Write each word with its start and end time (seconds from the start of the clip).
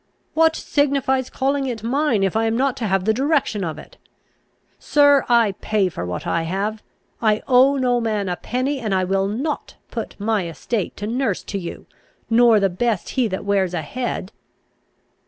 What 0.33 0.55
signifies 0.55 1.29
calling 1.29 1.67
it 1.67 1.83
mine, 1.83 2.23
if 2.23 2.35
I 2.35 2.45
am 2.45 2.57
not 2.57 2.75
to 2.77 2.87
have 2.87 3.05
the 3.05 3.13
direction 3.13 3.63
of 3.63 3.77
it? 3.77 3.97
Sir, 4.79 5.23
I 5.29 5.51
pay 5.61 5.89
for 5.89 6.07
what 6.07 6.25
I 6.25 6.41
have: 6.41 6.81
I 7.21 7.43
owe 7.47 7.75
no 7.77 8.01
man 8.01 8.27
a 8.27 8.35
penny; 8.35 8.79
and 8.79 8.95
I 8.95 9.03
will 9.03 9.27
not 9.27 9.75
put 9.91 10.19
my 10.19 10.47
estate 10.47 10.97
to 10.97 11.05
nurse 11.05 11.43
to 11.43 11.59
you, 11.59 11.85
nor 12.31 12.59
the 12.59 12.67
best 12.67 13.09
he 13.09 13.27
that 13.27 13.45
wears 13.45 13.75
a 13.75 13.83
head." 13.83 14.31